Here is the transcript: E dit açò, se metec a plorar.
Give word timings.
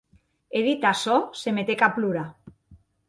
E 0.59 0.61
dit 0.67 0.87
açò, 0.91 1.17
se 1.41 1.53
metec 1.59 1.85
a 1.89 1.91
plorar. 1.99 2.29